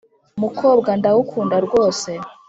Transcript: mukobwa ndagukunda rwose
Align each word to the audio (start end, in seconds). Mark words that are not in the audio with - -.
mukobwa 0.41 0.89
ndagukunda 0.99 1.55
rwose 1.65 2.11